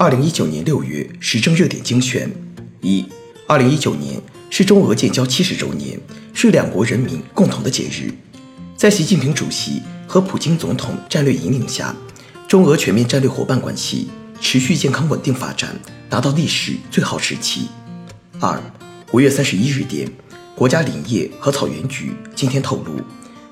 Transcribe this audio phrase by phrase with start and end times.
[0.00, 2.30] 二零一九年六月时政热点精选：
[2.82, 3.04] 一、
[3.48, 5.98] 二零一九年是中俄建交七十周年，
[6.32, 8.14] 是两国人民共同的节日。
[8.76, 11.92] 在习近平主席和普京总统战略引领下，
[12.46, 14.06] 中俄全面战略伙伴关系
[14.40, 15.76] 持续健康稳定发展，
[16.08, 17.62] 达到历史最好时期。
[18.38, 18.62] 二、
[19.10, 20.08] 五月三十一日电，
[20.54, 23.02] 国家林业和草原局今天透露，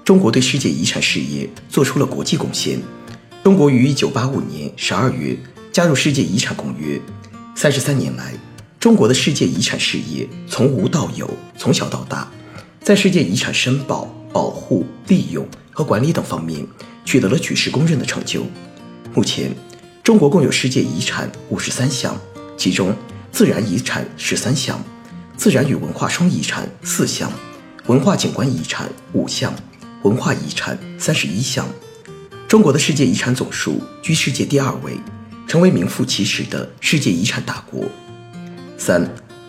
[0.05, 2.81] 中国对世界遗产事业做出了国际贡献。
[3.43, 5.37] 中国于一九八五年十二月。
[5.77, 6.99] 加入世界遗产公约，
[7.55, 8.33] 三十三年来，
[8.81, 11.29] 中国的世界遗产事业从无到有，
[11.59, 12.33] 从小到大，
[12.81, 16.67] 在世界遗产申报、保护、利用和管理等方面
[17.05, 18.47] 取得了举世公认的成就。
[19.13, 19.55] 目前，
[20.03, 22.19] 中国共有世界遗产五十三项，
[22.57, 22.97] 其中
[23.31, 24.83] 自然遗产十三项，
[25.37, 27.31] 自然与文化双遗产四项，
[27.85, 29.55] 文化景观遗产五项，
[30.05, 31.69] 文化遗产三十一项。
[32.49, 34.99] 中国的世界遗产总数居世界第二位。
[35.47, 37.85] 成为名副其实的世界遗产大国。
[38.77, 39.09] 三，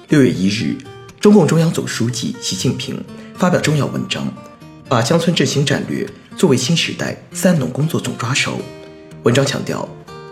[0.10, 0.76] 六月一日，
[1.20, 3.04] 中共中央总书记习近平
[3.36, 4.32] 发表重要文章，
[4.88, 8.60] 把乡村振兴战略作为新时代“三农”工作总抓手。
[9.24, 9.88] 文章强调，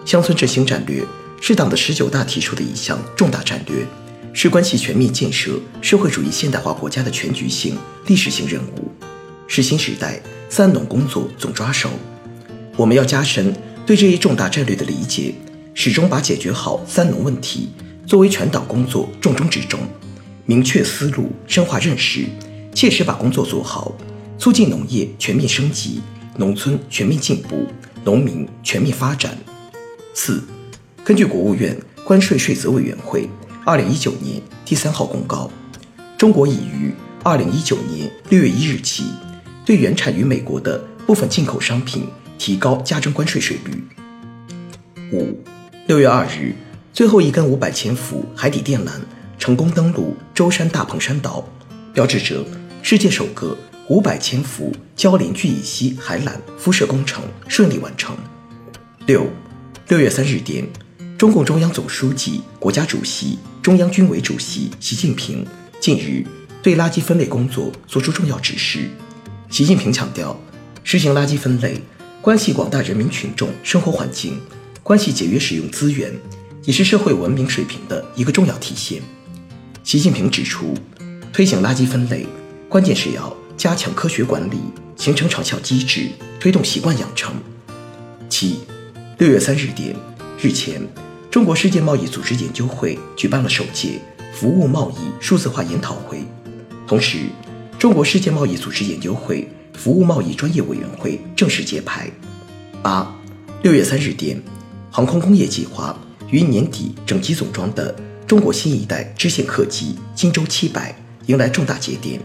[0.06, 1.04] 乡村振兴战略
[1.42, 3.86] 是党的十九大提出的一项重大战略，
[4.34, 8.92] 是关系全面建设社会主义现代化国家的全局性、历史性任务，
[9.48, 11.90] 是新时代“三农”工作总抓手。
[12.78, 13.54] 我们要加深
[13.86, 15.34] 对这一重大战略的理解。
[15.78, 17.68] 始终把解决好“三农”问题
[18.08, 19.82] 作为全党工作重中之重，
[20.46, 22.26] 明确思路，深化认识，
[22.74, 23.94] 切实把工作做好，
[24.40, 26.00] 促进农业全面升级，
[26.38, 27.68] 农村全面进步，
[28.06, 29.38] 农民全面发展。
[30.14, 30.42] 四，
[31.04, 33.28] 根据国务院关税税则委员会
[33.66, 35.52] 二零一九年第三号公告，
[36.18, 39.04] 中国已于二零一九年六月一日起，
[39.66, 42.06] 对原产于美国的部分进口商品
[42.38, 43.84] 提高加征关税税率。
[45.12, 45.38] 五。
[45.88, 46.56] 六月二日，
[46.92, 48.90] 最后一根五百千伏海底电缆
[49.38, 51.48] 成功登陆舟山大鹏山岛，
[51.94, 52.44] 标志着
[52.82, 53.56] 世界首个
[53.88, 58.18] 五百千伏交联聚乙烯海缆敷设工程顺利完成。
[59.06, 59.28] 六，
[59.88, 60.68] 六月三日电，
[61.20, 65.46] 中共中央总书记、国家主席、中央军委主席习近平
[65.80, 66.26] 近日
[66.64, 68.90] 对垃圾分类工作作出重要指示。
[69.52, 70.36] 习近平强调，
[70.84, 71.80] 实行垃圾分类，
[72.24, 74.42] 关系广大人民群众生活环境。
[74.86, 76.14] 关系节约使用资源，
[76.64, 79.02] 也是社会文明水平的一个重要体现。
[79.84, 80.76] 习近平指出，
[81.34, 82.28] 推行垃圾分类，
[82.70, 84.60] 关键是要加强科学管理，
[84.96, 86.10] 形成长效机制，
[86.40, 87.34] 推动习惯养成。
[88.30, 88.60] 七，
[89.18, 89.96] 六月三日电，
[90.40, 90.80] 日前，
[91.32, 94.00] 中国世界贸易组织研究会举办了首届
[94.36, 96.20] 服务贸易数字化研讨会，
[96.86, 97.22] 同时，
[97.80, 102.08] 中国世界贸易组织研究会服务贸易专业委员会正式揭牌。
[102.84, 103.12] 八，
[103.64, 104.40] 六月三日电。
[104.96, 105.94] 航空工业计划
[106.32, 107.94] 于年底整机总装的
[108.26, 112.18] 中国新一代支线客机金舟七百迎来重大节点，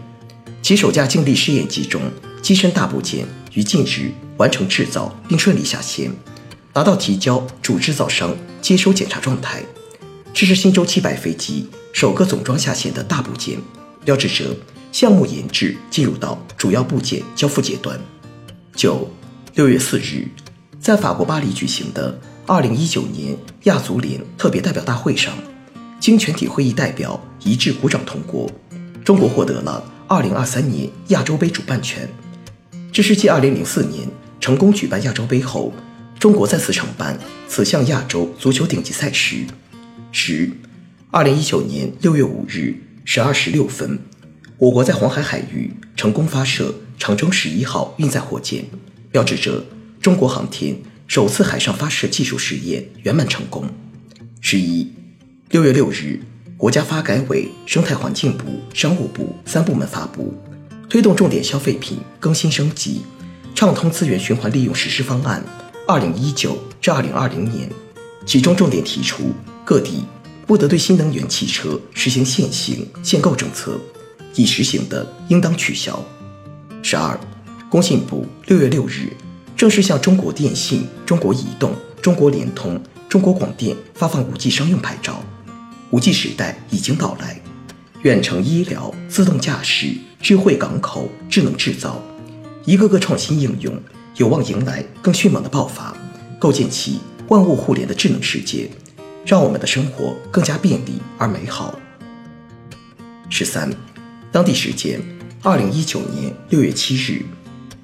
[0.61, 2.01] 其首架静力试验机中
[2.41, 6.09] 机身大部件于近日完成制造并顺利下线，
[6.71, 9.61] 达到提交主制造商接收检查状态。
[10.33, 13.59] 这是新舟七百飞机首个总装下线的大部件，
[14.05, 14.45] 标志着
[14.93, 17.99] 项目研制进入到主要部件交付阶段。
[18.73, 19.11] 九，
[19.55, 20.29] 六月四日，
[20.79, 21.91] 在法国巴黎举行。
[21.91, 22.17] 的。
[22.53, 25.33] 二零一九年亚足联特别代表大会上，
[26.01, 28.51] 经全体会议代表一致鼓掌通过，
[29.05, 32.09] 中国获得了二零二三年亚洲杯主办权。
[32.91, 34.05] 这是继二零零四年
[34.41, 35.71] 成功举办亚洲杯后，
[36.19, 37.17] 中国再次承办
[37.47, 39.45] 此项亚洲足球顶级赛事。
[40.11, 40.51] 十，
[41.09, 42.75] 二零一九年六月五日
[43.05, 43.97] 十二时六分，
[44.57, 48.65] 我国在黄海海域成功发射长征十一号运载火箭，
[49.09, 49.63] 标志着
[50.01, 50.75] 中国航天。
[51.11, 53.65] 首次海上发射技术试验圆满成功。
[54.39, 54.87] 十一，
[55.49, 56.17] 六月六日，
[56.55, 60.33] 国家发改委、生态环境部、商务部三部门发布
[60.87, 63.01] 《推动重点消费品更新升级，
[63.53, 65.43] 畅通资源循环利用实施方案
[65.85, 67.67] （二零一九至二零二零年）》，
[68.25, 69.33] 其中重点提出，
[69.65, 70.05] 各地
[70.47, 73.77] 不得对新能源汽车实行限行限购政策，
[74.35, 76.01] 已实行的应当取消。
[76.81, 77.19] 十二，
[77.69, 79.11] 工信部六月六日。
[79.61, 85.23] 正式向中国电信、中国移动、中国联通、中国广电发放 5G 商用牌照。
[85.91, 87.39] 五 G 时代已经到来，
[88.01, 92.01] 远程医疗、自动驾驶、智慧港口、智能制造，
[92.65, 93.79] 一个个创新应用
[94.15, 95.95] 有望迎来更迅猛的爆发，
[96.39, 98.67] 构建起万物互联的智能世界，
[99.23, 101.77] 让我们的生活更加便利而美好。
[103.29, 103.71] 十三，
[104.31, 104.99] 当地时间
[105.43, 107.23] 二零一九年六月七日，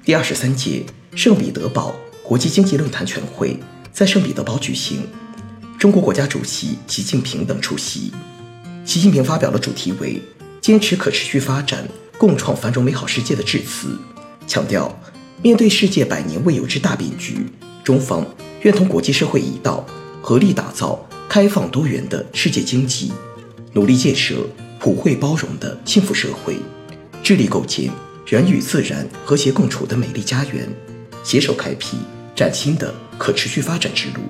[0.08, 3.60] 第二十三届圣彼得堡国际经济论坛全会
[3.92, 5.06] 在圣彼得堡举行。
[5.78, 8.10] 中国国家主席习近平等出席。
[8.86, 10.18] 习近平发表了主题为
[10.62, 13.98] “坚持可持续发展，共创繁荣美好世界”的致辞，
[14.46, 14.98] 强调，
[15.42, 17.44] 面对世界百年未有之大变局，
[17.84, 18.26] 中方
[18.62, 19.84] 愿同国际社会一道，
[20.22, 23.12] 合力打造开放多元的世界经济，
[23.74, 24.36] 努力建设
[24.80, 26.56] 普惠包容的幸福社会，
[27.22, 27.90] 致力构建
[28.28, 30.68] 人与自然和谐共处的美丽家园，
[31.24, 31.96] 携手开辟
[32.36, 34.20] 崭新的可持续发展之路。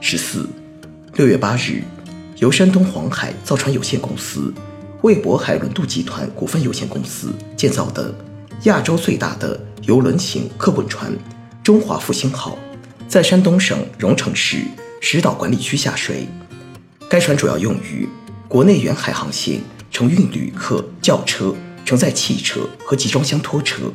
[0.00, 0.48] 十四。
[1.16, 1.82] 六月八日，
[2.36, 4.50] 由山东黄海造船有限公司、
[5.02, 8.14] 为渤海轮渡集团股份有限公司建造的
[8.62, 11.12] 亚洲最大的游轮型客滚船
[11.62, 12.56] “中华复兴号”
[13.06, 14.62] 在山东省荣成市
[15.02, 16.26] 石岛管理区下水。
[17.06, 18.08] 该船主要用于
[18.48, 21.54] 国内远海航线承运旅客、轿车、
[21.90, 23.92] 承载汽车和集装箱拖车，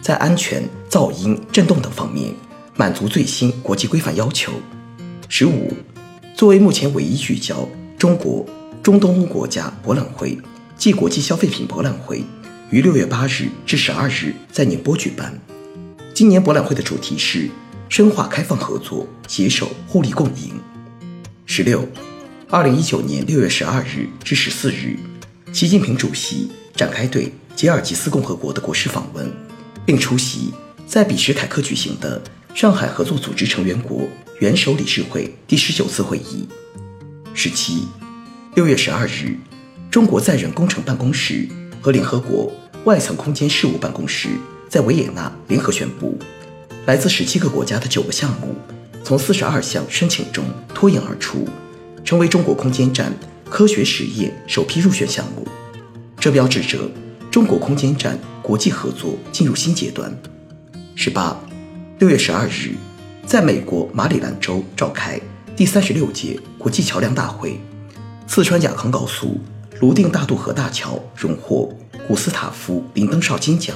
[0.00, 2.32] 在安全、噪音、震动等方面
[2.76, 4.54] 满足最新国际规范要求。
[5.28, 5.70] 十五。
[6.34, 7.68] 作为目前唯一聚焦
[7.98, 8.46] 中国
[8.82, 10.38] 中东欧国家博览会
[10.78, 12.24] 暨国际消费品博览会，
[12.70, 15.38] 于六月八日至十二日在宁波举办。
[16.14, 17.50] 今年博览会的主题是
[17.90, 20.58] 深化开放合作，携手互利共赢。
[21.44, 21.86] 十六，
[22.48, 24.96] 二零一九年六月十二日至十四日，
[25.52, 29.32] 习近平主席展开对吉尔吉斯共和国的国事访问，
[29.86, 30.52] 并出席
[30.86, 32.22] 在比什凯克举行的
[32.54, 34.06] 上海合作组织成员国。
[34.40, 36.46] 元首理事会第十九次会议，
[37.32, 37.88] 十七，
[38.54, 39.34] 六月十二日，
[39.90, 41.48] 中国载人工程办公室
[41.80, 42.52] 和联合国
[42.84, 44.28] 外层空间事务办公室
[44.68, 46.18] 在维也纳联合宣布，
[46.84, 48.54] 来自十七个国家的九个项目
[49.02, 50.44] 从四十二项申请中
[50.74, 51.48] 脱颖而出，
[52.04, 53.10] 成为中国空间站
[53.48, 55.48] 科学实验首批入选项目。
[56.18, 56.90] 这标志着
[57.30, 60.12] 中国空间站国际合作进入新阶段。
[60.94, 61.38] 十八，
[61.98, 62.74] 六月十二日。
[63.26, 65.20] 在美国马里兰州召开
[65.56, 67.58] 第三十六届国际桥梁大会，
[68.28, 69.40] 四川雅康高速
[69.80, 71.76] 泸定大渡河大桥荣获
[72.06, 73.74] 古斯塔夫林登绍金奖。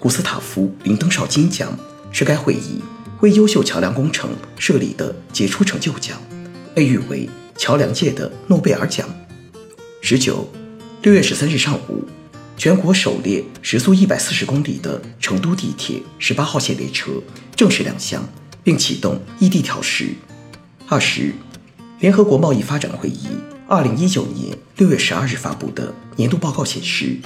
[0.00, 1.68] 古斯塔夫林登绍金奖
[2.10, 2.82] 是该会议
[3.20, 6.20] 为优秀桥梁工程设立的杰出成就奖，
[6.74, 9.08] 被誉为桥梁界的诺贝尔奖。
[10.00, 10.48] 十九，
[11.02, 12.04] 六月十三日上午，
[12.56, 17.12] 全国首列时速一百四十公里的成都地铁十八号线列车
[17.54, 18.22] 正式亮相。
[18.68, 20.10] 并启动异地调试。
[20.88, 21.32] 二十，
[22.00, 23.28] 联合国贸易发展会议
[23.66, 27.16] 二零一九年六月十二日发布的年度报告显示，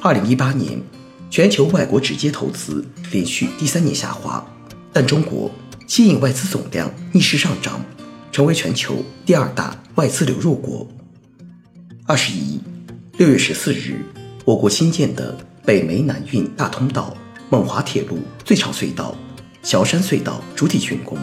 [0.00, 0.80] 二零一八年
[1.28, 4.46] 全球外国直接投资连续第三年下滑，
[4.92, 5.50] 但中国
[5.88, 7.84] 吸引外资总量逆势上涨，
[8.30, 10.86] 成为全球第二大外资流入国。
[12.06, 12.60] 二十一，
[13.18, 14.04] 六月十四日，
[14.44, 15.34] 我国新建的
[15.64, 17.16] 北煤南运大通道
[17.48, 19.16] 蒙华铁路最长隧道。
[19.62, 21.18] 小山隧道主体竣工，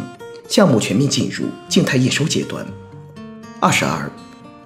[0.50, 2.66] 项目全面进入静态验收阶段。
[3.60, 4.12] 二十二，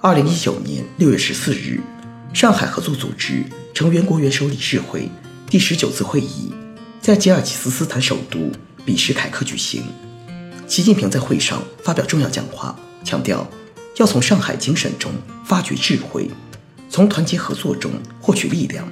[0.00, 1.78] 二零一九年六月十四日，
[2.32, 3.44] 上海合作组织
[3.74, 5.06] 成员国元首理事会
[5.50, 6.50] 第十九次会议
[6.98, 8.50] 在吉尔吉斯斯坦首都
[8.86, 9.82] 比什凯克举行。
[10.66, 13.46] 习近平在会上发表重要讲话，强调
[13.98, 15.12] 要从上海精神中
[15.44, 16.30] 发掘智慧，
[16.88, 18.86] 从团结合作中获取力量，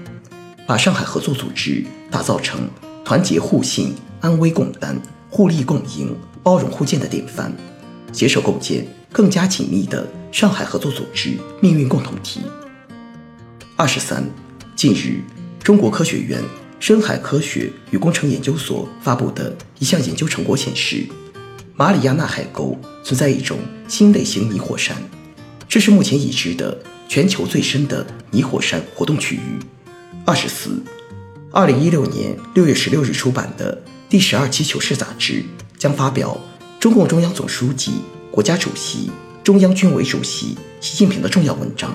[0.67, 2.69] 把上海合作组织打造成
[3.05, 3.95] 团结互信。
[4.23, 5.01] 安危共担、
[5.31, 7.53] 互利共赢、包容互鉴的典范，
[8.13, 12.41] 携手构建更加紧密的上海合作组织命运共同体。
[13.77, 14.25] 二十三，
[14.75, 15.21] 近日，
[15.63, 16.43] 中国科学院
[16.81, 21.07] 深海科学与工程研究所发布的一项研究成果显示，
[21.77, 24.97] 马里亚纳海沟存在一种新类型泥火山，
[25.69, 26.77] 这是目前已知的
[27.09, 29.59] 全球最深的泥火山活动区域。
[30.25, 30.83] 二十四，
[31.53, 33.83] 二零一六年六月十六日出版的。
[34.09, 35.45] 第十二期《求是》杂志
[35.77, 36.39] 将发表
[36.79, 37.95] 中共中央总书记、
[38.31, 39.11] 国家主席、
[39.43, 41.93] 中央军委主席习近平的重要文章，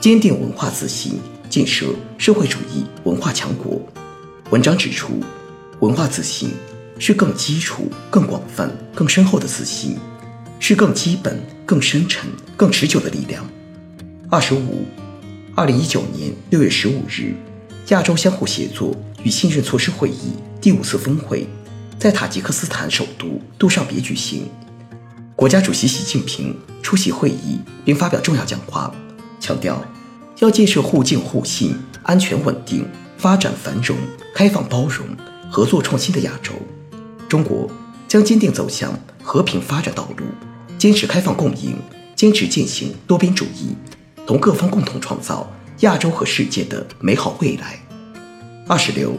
[0.00, 1.18] 坚定文化自信，
[1.50, 3.80] 建设社会主义文化强国。
[4.50, 5.20] 文章指出，
[5.80, 6.52] 文化自信
[6.98, 9.96] 是更基础、更广泛、更深厚的自信，
[10.60, 13.44] 是更基本、更深沉、更持久的力量。
[14.34, 14.86] 二十五，
[15.54, 17.34] 二零一九年六月十五日，
[17.88, 20.32] 亚洲相互协作与信任措施会议。
[20.58, 21.46] 第五次峰会
[21.98, 24.48] 在塔吉克斯坦首都杜尚别举行。
[25.36, 28.90] 国家主席习近平出席会议并发表重要讲话，
[29.38, 29.84] 强调
[30.38, 33.94] 要建设互敬互信、安全稳定、发展繁荣、
[34.34, 35.06] 开放包容、
[35.50, 36.54] 合作创新的亚洲。
[37.28, 37.70] 中国
[38.08, 40.24] 将坚定走向和平发展道路，
[40.78, 41.76] 坚持开放共赢，
[42.16, 43.76] 坚持践行多边主义，
[44.26, 47.80] 同各方共同创造亚洲和世界的美好未来。
[48.68, 49.18] 二十六，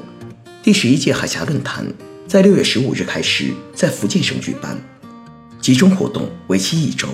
[0.63, 1.86] 第十一届海峡论坛
[2.27, 4.77] 在六月十五日开始在福建省举办。
[5.60, 7.07] 集中活动为期一周，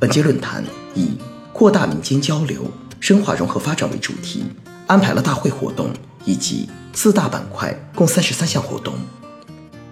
[0.00, 0.64] 本届论坛
[0.94, 1.10] 以
[1.52, 4.44] 扩大民间交流、深化融合发展为主题，
[4.88, 5.90] 安排了大会活动
[6.24, 8.94] 以及四大板块，共三十三项活动。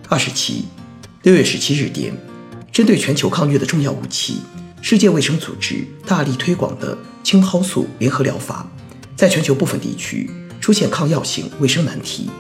[0.09, 0.65] 二十七，
[1.23, 2.13] 六月十七日电，
[2.73, 4.41] 针对全球抗疟的重要武器，
[4.83, 8.67] 世界卫生组织大力推广的青蒿素联合疗法，
[9.17, 12.31] 在全球部分地区出现抗药性卫生难题。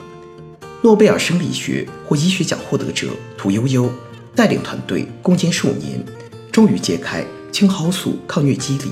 [0.83, 3.91] 诺贝尔生理学或医学奖获得者屠呦呦。
[4.33, 6.03] 带领团队攻坚数年，
[6.53, 8.91] 终于揭开青蒿素抗疟机理，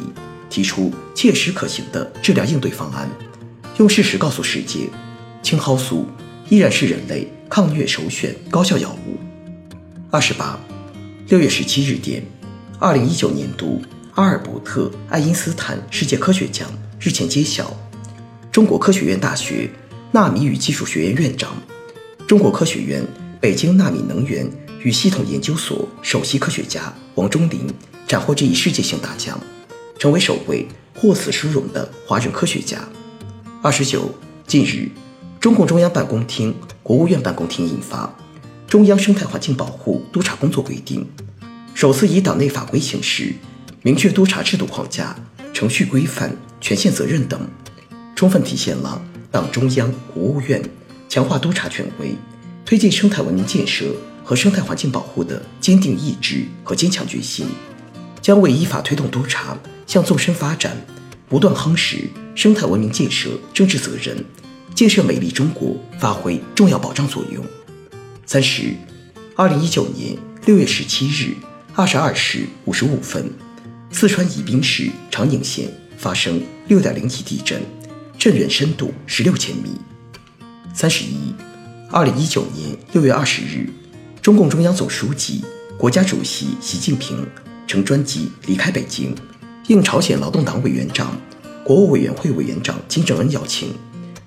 [0.50, 3.08] 提出切实可行的治疗应对方案，
[3.78, 4.90] 用事实告诉世界，
[5.40, 6.06] 青蒿素
[6.50, 9.16] 依然是人类抗疟首选高效药物。
[10.10, 10.58] 二十八，
[11.28, 12.22] 六月十七日电，
[12.80, 13.80] 二零一九年度
[14.18, 17.72] 阿尔伯特·爱因斯坦世界科学奖日前揭晓，
[18.50, 19.70] 中国科学院大学
[20.10, 21.52] 纳米与技术学院院长，
[22.26, 23.00] 中国科学院
[23.40, 24.50] 北京纳米能源。
[24.82, 27.68] 与系统研究所首席科学家王忠林
[28.06, 29.38] 斩获这一世界性大奖，
[29.98, 32.80] 成为首位获此殊荣的华人科学家。
[33.62, 34.12] 二十九，
[34.48, 34.90] 近日，
[35.38, 38.12] 中共中央办公厅、国务院办公厅印发
[38.70, 41.06] 《中央生态环境保护督察工作规定》，
[41.72, 43.34] 首次以党内法规形式
[43.82, 45.16] 明确督察制度框架、
[45.52, 47.40] 程序规范、权限责任等，
[48.14, 50.62] 充分体现了党中央、国务院
[51.08, 52.14] 强化督察权威、
[52.64, 53.94] 推进生态文明建设。
[54.24, 57.46] 和生态环境保护的坚定意志和坚强决心，
[58.20, 59.56] 将为依法推动督查
[59.86, 60.76] 向纵深发展、
[61.30, 64.22] 不断夯实生态文明建设政治责任、
[64.74, 67.42] 建设美丽中国发挥重要保障作用。
[68.26, 68.74] 三十，
[69.34, 71.34] 二零一九年六月十七日
[71.74, 73.32] 二十二时五十五分，
[73.90, 77.60] 四川宜宾市长宁县发生六点零级地震，
[78.18, 79.70] 震源深度十六千米。
[80.74, 81.34] 三十一，
[81.90, 83.68] 二零一九年六月二十日。
[84.20, 85.42] 中共中央总书记、
[85.78, 87.26] 国家主席习近平
[87.66, 89.16] 乘专机离开北京，
[89.68, 91.18] 应朝鲜劳动党委员长、
[91.64, 93.74] 国务委员会委员长金正恩邀请，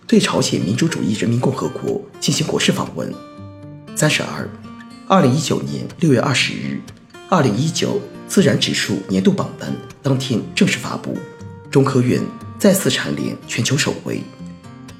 [0.07, 3.13] 对朝鲜民主主义人民共和国进行国事访问。
[3.95, 4.49] 三十二，
[5.07, 6.81] 二零一九年六月二十日，
[7.29, 8.01] 二零一九
[8.31, 11.17] 自然指数年度榜单当天正式发布，
[11.69, 12.17] 中科院
[12.57, 14.21] 再次蝉联全球首位。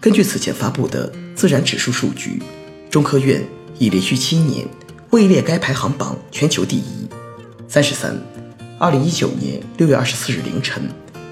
[0.01, 2.43] 根据此前发布的自然指数数据，
[2.89, 3.41] 中科院
[3.79, 4.67] 已连续七年。
[5.11, 7.07] 位列该排行榜全球第一。
[7.69, 8.21] 三十三，
[8.77, 10.83] 二零一九年六月二十四日凌晨，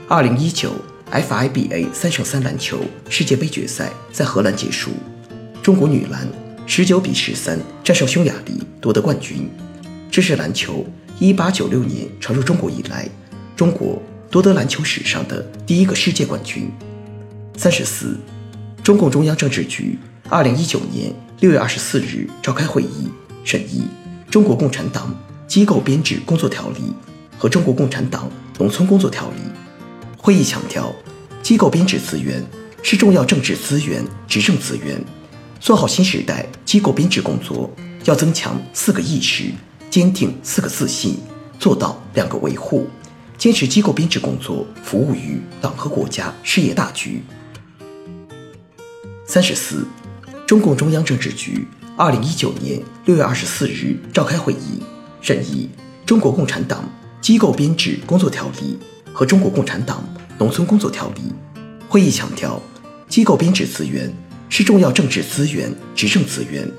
[0.08, 0.72] 二零一九
[1.12, 2.80] FIBA 三乘三篮球
[3.10, 4.92] 世界杯决赛在荷兰结束，
[5.62, 6.26] 中国女篮
[6.66, 9.50] 十九比十三战胜匈牙利夺得冠军，
[10.10, 10.86] 这是篮球
[11.22, 13.06] 一八九六年传入中国以来，
[13.54, 16.72] 中国夺得篮球史上的第一个世界冠军。
[17.58, 18.18] 三十四，
[18.82, 20.00] 中共中央政治局
[20.30, 23.10] 二零一九年六月二十四日召开会议。
[23.44, 23.84] 审议
[24.32, 25.14] 《中国共产党
[25.46, 26.80] 机构编制工作条例》
[27.38, 29.42] 和《中国共产党农村工作条例》。
[30.18, 30.94] 会议强调，
[31.42, 32.42] 机构编制资源
[32.82, 35.04] 是重要政治资源、执政资源。
[35.60, 37.70] 做好新时代机构编制工作，
[38.06, 39.46] 要增强四个意识，
[39.90, 41.18] 坚定四个自信，
[41.60, 42.88] 做到两个维护，
[43.38, 47.24] 坚持机构编制工作服务于党和国家事业大局。
[49.26, 49.88] 三十四，
[50.46, 51.68] 中共中央政治局。
[51.98, 54.82] 二零一九年六月二十四日召开会议，
[55.22, 55.70] 审议
[56.08, 56.88] 《中国共产党
[57.20, 58.80] 机构编制工作条例》
[59.12, 60.02] 和《中国共产党
[60.38, 61.22] 农村工作条例》。
[61.90, 62.62] 会议强调，
[63.10, 64.10] 机构编制资源
[64.48, 66.72] 是重要政治资源、执政资源。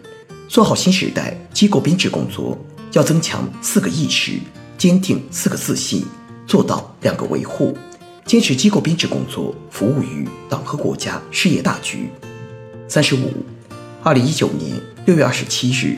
[0.49, 2.59] 做好新时代机构编制工作，
[2.92, 4.38] 要增强四个意识，
[4.76, 6.04] 坚定四个自信，
[6.47, 7.76] 做到两个维护，
[8.25, 12.11] 坚持机构编制工作服务于党和国家事业大局。
[12.88, 13.32] 三十五，
[14.02, 14.80] 二零一九年。
[15.06, 15.97] 六月二十七日，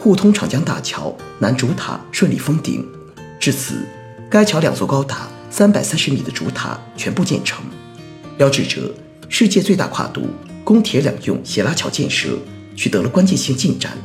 [0.00, 2.86] 沪通长江大桥南主塔顺利封顶，
[3.40, 3.84] 至此，
[4.30, 7.64] 该桥两座高达三百三十米的主塔全部建成，
[8.38, 8.94] 标志着
[9.28, 10.28] 世界最大跨度
[10.64, 12.38] 公铁两用斜拉桥建设
[12.76, 13.98] 取得了关键性进展。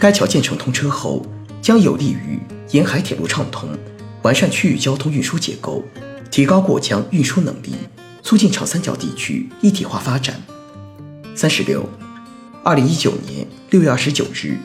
[0.00, 1.22] 该桥建成通车后，
[1.60, 2.40] 将有利于
[2.70, 3.68] 沿海铁路畅通，
[4.22, 5.84] 完善区域交通运输结构，
[6.30, 7.74] 提高过江运输能力，
[8.22, 10.42] 促进长三角地区一体化发展。
[11.36, 11.86] 三十六。
[12.62, 14.56] 二零一九年六月二十九日，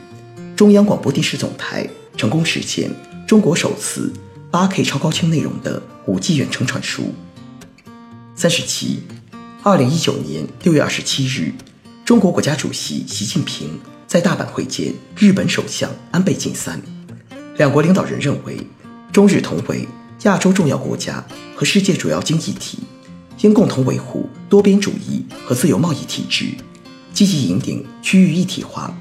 [0.56, 2.90] 中央广播电视总台成功实现
[3.26, 4.10] 中国首次
[4.50, 7.14] 8K 超高清内容的 5G 远程传输。
[8.34, 9.02] 三十七，
[9.62, 11.52] 二零一九年六月二十七日，
[12.06, 16.80] 中国国家主席习近平在大阪会见日本首相安倍晋三，
[17.56, 18.56] 两国领导人认为，
[19.12, 19.86] 中日同为
[20.22, 21.24] 亚洲重要国家
[21.56, 22.78] 和世界主要经济体，
[23.40, 26.46] 应共同维护多边主义和自由贸易体制，
[27.12, 28.96] 积极引领区域一体化，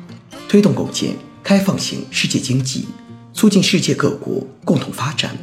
[0.50, 2.88] 推动构建开放型世界经济，
[3.32, 5.38] 促进世界各国共同发展。